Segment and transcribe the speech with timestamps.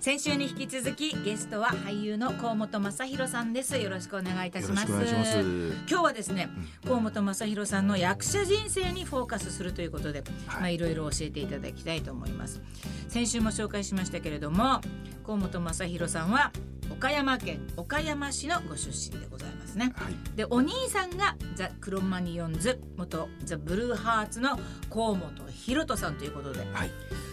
[0.00, 3.76] 先週に引き続きゲストは俳優の河本正弘さんです。
[3.76, 4.88] よろしくお願いいたします。
[4.88, 6.48] 今日はですね、
[6.86, 10.60] 河本正弘さんの役者人生にフォーカスするということで、はい。
[10.60, 12.62] まあいろいろ教えていただきたいと思います。
[13.08, 14.80] 先週も紹介しましたけれども
[15.24, 16.52] 河本正弘さんは
[16.90, 19.92] 岡山県岡山市のご出身でございますね。
[19.96, 20.36] はい。
[20.36, 24.58] でお兄さんがザ・クロマニヨンズ元ザ・ブルーハーツの
[24.90, 26.60] 河本博人さんということで。
[26.72, 26.90] はい。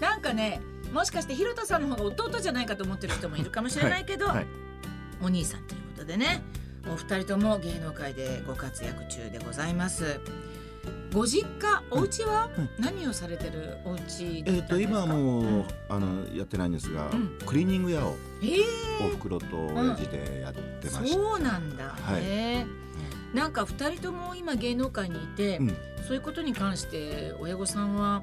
[0.00, 0.60] なんかね
[0.96, 4.46] もしかして博人さんの方が弟じゃないかと思ってる人もいるかもしれないけど、はい
[5.22, 6.42] お兄さんということでね
[6.90, 10.20] お二人とも芸能界でご活躍中でございます。
[11.12, 12.48] ご実家お家は？
[12.56, 17.38] うん何をされてるお家えっ、と今はもう、んあのやってないんですが、うん。
[17.44, 18.56] クリーニング屋をえ
[19.04, 22.66] お袋と親父でやってー、ました、そうなんだ、はい。
[23.36, 25.76] なんか二人とも今芸能界にいて、うん。
[26.06, 28.22] そういうことに関して親御さんは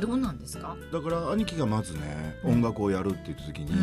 [0.00, 2.52] どうなんですか、だから兄貴がまずね、うん。
[2.54, 3.78] 音楽をやるって言った時に、うん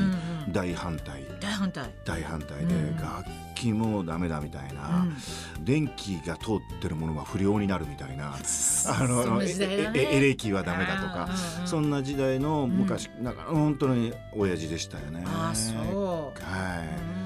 [0.48, 0.52] うん。
[0.52, 1.24] 大反対。
[1.40, 2.96] 大反対、大反対で、うん。
[2.96, 5.06] 楽器もダメだみたいな、
[5.62, 8.38] 電気が通ってるものは不良になるみたいな あ
[9.08, 10.00] のそんな時代だね。
[10.00, 11.68] ええエレキはダメだとか、うんうん。
[11.68, 15.24] そんな時代の昔、なんか本当に親父でしたよね。
[15.26, 15.76] ああそう。
[16.44, 17.17] はい、うん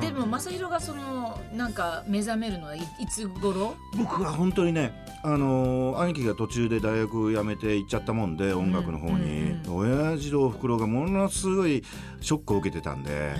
[0.00, 3.74] でも正弘がそのなんか目覚めるのはい、いつ頃？
[3.96, 11.82] 僕は本当にねあのー兄貴が途中で大学辞めて行っちゃったもんで音楽の方に、うん親父とおふくろがものすごい
[12.20, 13.34] ショックを受けてたんで、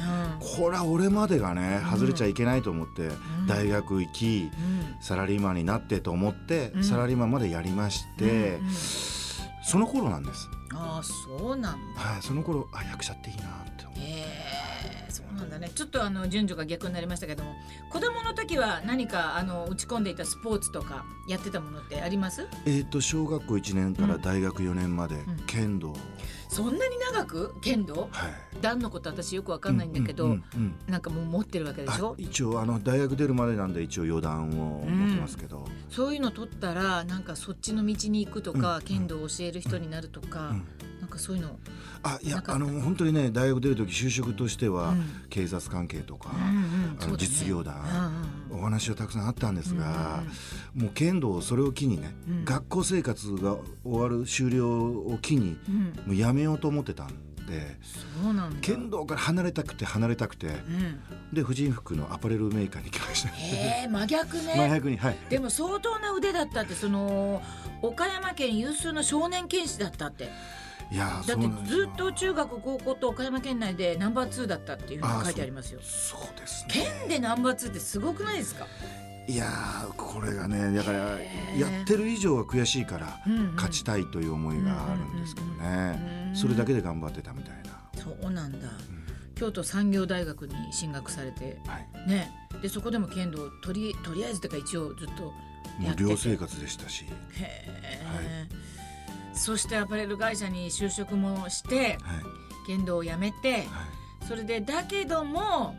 [0.58, 1.91] これは俺までがねうん。
[1.91, 3.46] 外れちゃいけないと思って、ん。
[3.46, 5.02] 大学行きうん。
[5.02, 6.84] サラリーマンになってと思って、うん。
[6.84, 8.72] サラリーマンまでやりまして、うんうん
[9.69, 10.48] その頃なんです。
[10.72, 12.00] ああそうなんだ。
[12.00, 13.98] はい、その頃あ役者っていいなって思う。
[13.98, 14.17] へえそうなんだ
[15.69, 17.55] ねちょっとあの順序が逆になりましたけども
[17.91, 22.47] 子供の時は何かあの打ち込んでいたスポーツとかやってたものってあります？
[22.66, 25.36] えっ、と小学校1年から大学4年までん。
[25.47, 25.94] 剣道、
[26.48, 27.54] そんなに長く？
[27.60, 28.09] 剣道？
[28.10, 28.32] はい。
[28.62, 30.37] 段のこと私よくわかんないんだけど、
[30.87, 38.82] なんかもう持ってるわけでしあょ一応あの大学出るまでなんで一応余談を持ってますけど、そういうの取ったらなんかそっちの道に行くとか、うん。
[38.82, 40.64] 剣道を教える人になるとか、うん
[41.08, 41.58] なんかそういうの、
[42.02, 45.04] あいやあの本当にね大学出る時就職としては、うん。
[45.30, 47.16] 警察関係とか、うんうんあのね。
[47.19, 50.20] 実業団、うんうんお話はたくさんあったんですが、
[50.74, 52.44] うんもう剣道それを機にね、うん。
[52.44, 55.74] 学校生活が終わる終了を機にうん。
[55.74, 57.08] うんもうやめようと思ってたん
[57.46, 57.78] で
[58.22, 58.56] そうなんだ。
[58.60, 61.00] 剣道から離れたくて離れたくてうん。
[61.32, 63.28] で婦人服のアパレルメーカーに行きました。
[63.30, 65.16] へえ真逆真ね逆にはい。
[65.30, 67.40] でも相当な腕だったってその
[67.80, 70.28] 岡山県有数の少年剣士だったって
[70.91, 75.81] いやだってずっと中学高校と岡山県内でナンバー2だったっていうふうに書いてありますよ。
[75.82, 76.71] そうですね。
[77.00, 78.66] 県でナンバー2ってすごくないですか、
[79.26, 83.21] いやーこれがねだからやってる以上は悔しいから
[83.56, 86.32] 勝ちたいという思いがあるんですけどね。
[86.34, 88.59] それだけで頑張ってたみたいな、そうなんだ。
[88.59, 89.34] うん。
[89.34, 92.32] 京都産業大学に進学されてはい、ね。
[92.60, 95.25] でそこでも剣道をとりとりあえずとか一応ずっと
[95.78, 97.09] もう寮生活でしたし、へ
[97.84, 98.49] え、
[99.48, 101.98] そしてアパレル会社に就職もしてはい。
[102.66, 103.64] 剣道をやめてはい。
[104.26, 105.75] それでだけども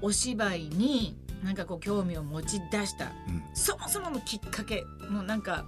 [0.00, 1.14] お芝居に
[1.44, 3.42] なんかこう興味を持ち出したうん。
[3.52, 5.66] そもそものきっかけもうなんか、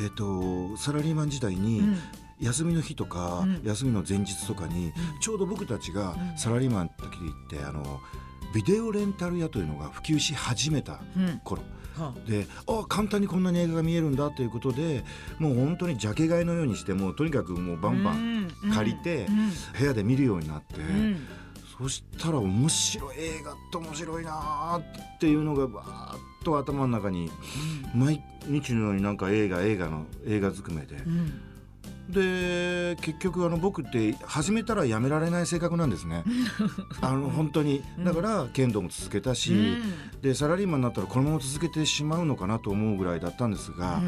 [0.00, 1.98] えっ、とサラリーマン時代うにん。
[2.40, 3.60] 休みの日とか、うん。
[3.64, 4.92] 休みの前日とかに、うん。
[5.20, 6.38] ちょうど僕たちがうん。
[6.38, 8.00] サラリーマンの時で行ってあの
[8.54, 11.40] ビデオレンタル屋というのが普及し始めたうん。
[11.44, 11.62] 頃。
[11.96, 15.04] はであ簡単にこんなに映画が見えるんだということで
[15.38, 19.50] もう本当にジャケ買いのようにしてもうとにかくもうあバンバンン借りてうん。
[19.78, 21.26] 部屋で見るようになって、うん。
[21.78, 27.30] そしたら面白い映画って面白いなーっていうのがバーッと頭の中に
[27.94, 31.32] 毎日のようになんか映画映画の映画ずくめでう、ん
[32.08, 36.24] で結局あの僕って始めたらやめられない性格なんですね。
[37.00, 37.82] あの本当に。
[37.98, 38.04] うん。
[38.04, 40.20] だから剣道も続けたし、うん。
[40.20, 44.02] でサラリーマンになったらこのまま続けてしまうのかなと思うぐらいだったんですが、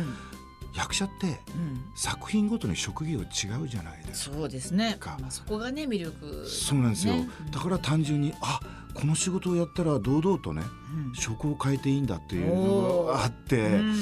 [0.74, 1.84] 役者ってうん。
[1.94, 3.26] 作品ごとに職業違う
[3.68, 4.36] じゃないですか。
[4.36, 4.96] そうですね。
[5.00, 6.46] かまあそこがね魅力。
[6.46, 7.28] そうなんですよ、ね。
[7.50, 8.60] だから単純にあ
[8.92, 10.85] この仕事をやったら堂々とねうん
[11.16, 13.96] 職を変えていいんだっていうのがあってうん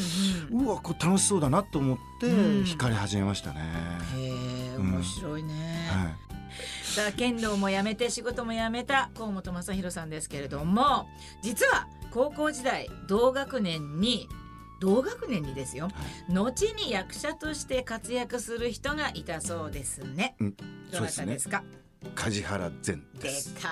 [0.52, 2.62] うんうわこれ楽しそうだなと思ってうん。
[2.64, 3.61] 惹かれ始めましたね。
[4.16, 4.93] へえうん。
[4.94, 6.14] 面白いね、はい。
[6.84, 11.08] さあ剣道も辞めて仕事も辞めた河本正弘さんですけれども
[11.43, 14.28] 実は高校時代同学年に
[14.81, 15.88] 同学年にですよ、
[16.28, 20.37] 後に役者として活躍する人がいたそうですね。
[20.40, 20.55] うん。
[20.93, 21.64] どなたですか？
[22.14, 23.30] 梶原善で。
[23.60, 23.68] た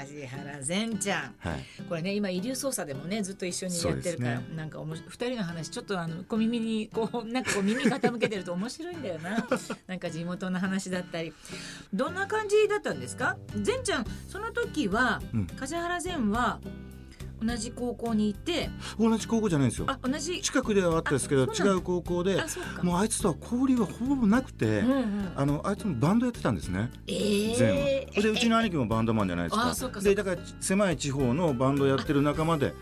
[0.00, 1.34] 梶原善ちゃん。
[1.38, 1.64] はい。
[1.88, 9.46] これね今遺留捜査でもねずっと一緒にやってるから、そうですなんかおもし二人の話ちょっとあの小耳にこうなんかこう耳傾けてると面白いんだよな。
[9.86, 11.32] なんか地元の話だったり。
[11.92, 13.36] どんな感じだったんですか？
[13.60, 15.46] 善ちゃんその時は、うん。
[15.46, 16.60] 梶原善は
[17.42, 19.86] 同じ高校にいて同じ高校じゃないんですよ。
[19.88, 22.42] あ同じ近くではあったんですけど違う高校で
[22.82, 26.90] もうあいつとは交流はほぼなくて、うんうんあのあいつもバンドやってたんですね。
[27.06, 29.68] えー、全部でうちの兄貴もバンドマンじゃないですか。
[29.68, 30.08] あそうかそうか。
[30.08, 32.74] でだから狭い地方のバンドやってる仲間で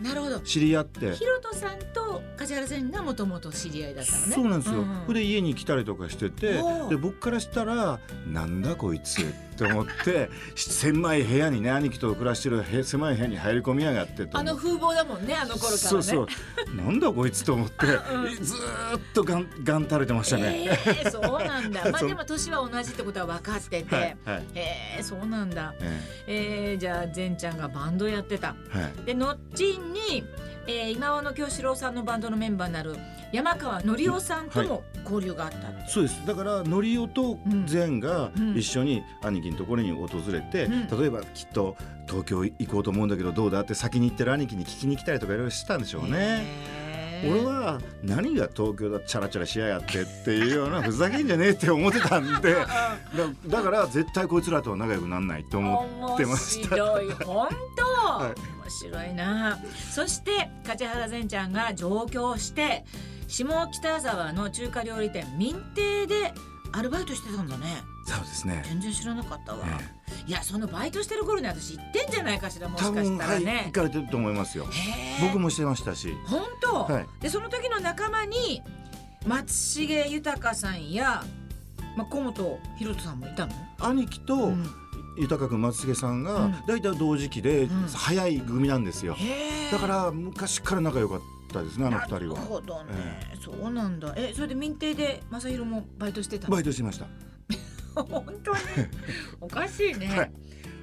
[0.45, 1.13] 知り合って。
[1.13, 4.33] ひろとさんと梶原善がもともと知り合いだったのね。
[4.35, 9.25] そうなんですよ、んんそれで家に来たりとかしててで僕からしたらなんだこいつっ
[9.59, 15.79] て思って狭い部屋にね兄貴と暮らしてるへ狭い部屋に入り込みやがってと思の風貌だもんねあの頃からね。
[15.79, 16.27] そうそう。
[16.75, 18.45] なんだこいつと思って、 うん。
[18.45, 21.89] ずーっとガンガン垂れてましたね、えー、そうなんだ。
[21.91, 24.43] まあでも年は同じってことは分かってて、はいはい。
[24.55, 25.75] へえそうなんだ。
[25.81, 28.55] ええー、じゃあ善ちゃんがバンドやってた。
[28.75, 28.93] えはい。
[29.05, 30.25] で後に、
[30.67, 32.97] えー、今尾の京志郎さんのバンドのメンバーになる
[33.33, 35.89] 山川則夫さんとも交流があったって。
[35.89, 36.27] そうです。
[36.27, 38.57] だからのりおと善がうん。
[38.57, 41.01] 一緒に兄貴のところに訪れて、うん。
[41.01, 41.77] 例えばきっと
[42.09, 46.79] 東京行こうと思うんだけどどうだって先に行ってる兄貴に聞きに来たりとかいろいろしたんでしょうね。
[47.25, 52.67] 俺は何が東京だチャラチャラしやがってっていうようなふざけんじゃねえって思ってたんでだ
[53.49, 56.77] だから絶対こいつらとは仲良くなんないと思ってました。
[56.77, 59.59] 面白い本当、はい面白いな
[59.91, 62.85] そして梶原善ちゃんが上京して
[63.27, 66.35] 下北沢の中華料理店民亭で
[66.73, 68.63] アルバイトしてたんだねそうですね。
[68.67, 74.67] 全然知らなかったわ、えいやそのバイトしてる頃に私行ってんじゃないかしらもし多かし分はいたらね行、かれてると思いますよ。
[75.23, 76.15] 僕もしてましたし。
[76.27, 77.07] 本当、はい。
[77.23, 78.63] でその時の仲間に
[79.27, 79.51] 松
[79.87, 81.25] 重豊さんや、
[81.97, 84.67] まあ、小本ひろとさんもいたの、兄貴とうん。
[85.17, 86.25] 豊君松重さんうん。
[86.25, 87.89] が大体同時期でうん。
[87.89, 89.15] 早い組なんですよ。
[89.15, 91.21] へーだから昔から仲良かっ
[91.51, 92.41] たですねあの二人なるは。
[92.43, 92.93] ほどね、
[93.43, 94.13] そうなんだ。
[94.15, 96.55] えそれで民邸で正弘もバイトしてたの？
[96.55, 97.07] バイトしてました。
[98.11, 98.61] 本当に。
[99.41, 100.33] おかしいね、はい。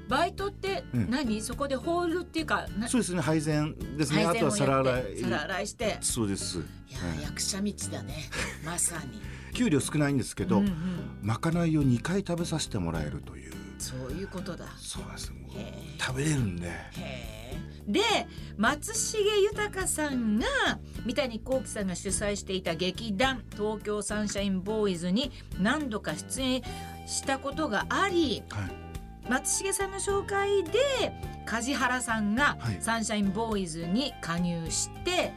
[0.07, 1.09] バイトってうん。
[1.09, 3.21] 何、そこでホールっていうかなそうですね。
[3.21, 4.25] 配膳ですね。
[4.25, 5.39] あとは皿洗って皿い。
[5.39, 5.97] 洗いして。
[6.01, 6.59] そうです。
[6.59, 6.61] い
[6.93, 7.23] や、はい。
[7.23, 8.29] 役者道だね。
[8.65, 9.21] まさに。
[9.53, 10.61] 給料少ないんですけど、
[11.21, 13.53] まかないを2回食べさせてもらえるという。
[13.77, 14.65] そういうことだ。
[14.77, 15.31] そうです。
[15.31, 15.51] もう
[15.99, 16.71] 食べれるんで。
[17.87, 18.01] で
[18.57, 20.47] 松重豊さんが
[21.05, 26.63] 三谷幸喜さんが主催していた劇団東京サンシャインボーイズに何度か出演
[27.05, 28.71] したことがありはい。
[29.29, 30.79] 松重さんの紹介で
[31.45, 35.33] 梶原さんがはいサンシャインボーイズに加入して、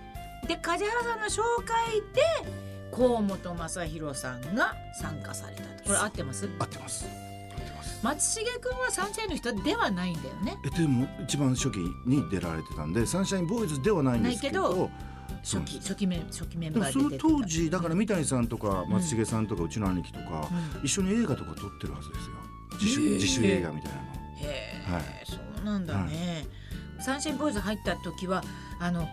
[0.46, 2.50] で梶原さんの紹介で
[2.94, 6.48] 河本正弘さんが参加されたとこれ合ってます？
[6.58, 7.06] 合ってます。
[7.06, 8.00] 合ってます。
[8.02, 14.90] 松重君はサンシャインの人ではないんだよねえでも一番初期に出られてたんでサンシャインボーイズではないんですけど。
[15.48, 17.28] 初期初期メン初期メンバーで出てた。
[17.28, 20.84] 当時だから三谷さんとかん松重さんとかうちの兄貴とか、うん。
[20.84, 22.36] 一緒に映画とか撮ってるはずですよ。
[22.80, 24.02] 自主,、自主映画みたいなの。
[24.02, 25.02] へえ、はい。
[25.24, 26.44] そうなんだね、
[27.00, 28.44] サンシャインボーイズ入った時は
[28.78, 29.08] あの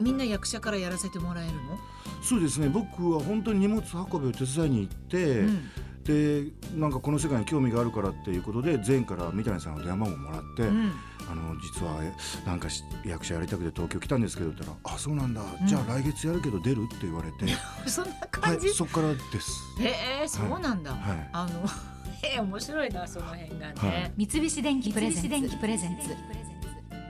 [0.00, 1.78] みんな役者からやらせてもらえるの、
[2.22, 2.68] そうですね。
[2.68, 3.82] 僕は本当に荷物
[4.12, 5.70] 運びを手伝いに行って、うん
[6.08, 10.92] でなんかこの世界に興味があるからっていうことで前から三谷さんの電話番号もらって、うん。
[11.30, 12.10] あの実はえ
[12.46, 17.52] なんかし役者やりたくて東京来たんですけどって言ったら「あそうなんだ、じゃあ来月やるけど出る?」って言われて。
[17.86, 19.52] そんなは感じ、いそっからです。
[19.78, 21.28] へえそうなんだ、はい。
[21.34, 21.60] あの
[22.22, 24.26] へえ面白いなその辺がね、はい。
[24.26, 26.16] 三菱電機プレゼンツ。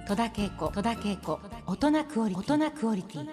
[0.09, 2.55] 戸田恵子戸田恵子大人クオリティ。
[2.55, 3.29] 大人クオリティ